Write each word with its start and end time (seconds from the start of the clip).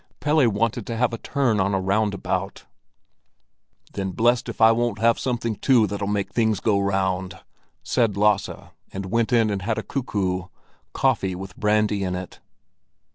Pelle 0.19 0.49
wanted 0.49 0.87
to 0.87 0.97
have 0.97 1.13
a 1.13 1.19
turn 1.19 1.59
on 1.59 1.75
a 1.75 1.79
roundabout. 1.79 2.65
"Then 3.93 4.13
blest 4.13 4.49
if 4.49 4.59
I 4.59 4.71
won't 4.71 4.97
have 4.97 5.19
something 5.19 5.55
too, 5.55 5.85
that'll 5.85 6.07
make 6.07 6.33
things 6.33 6.59
go 6.59 6.79
round!" 6.79 7.39
said 7.83 8.17
Lasse, 8.17 8.49
and 8.91 9.05
went 9.11 9.31
in 9.31 9.51
and 9.51 9.61
had 9.61 9.77
a 9.77 9.83
"cuckoo"—coffee 9.83 11.35
with 11.35 11.55
brandy 11.55 12.03
in 12.03 12.15
it. 12.15 12.39